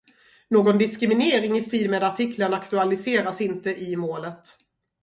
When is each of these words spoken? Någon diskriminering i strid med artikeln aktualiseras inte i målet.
Någon 0.49 0.77
diskriminering 0.77 1.57
i 1.57 1.61
strid 1.61 1.89
med 1.89 2.03
artikeln 2.03 2.53
aktualiseras 2.53 3.41
inte 3.41 3.75
i 3.83 3.95
målet. 3.95 4.57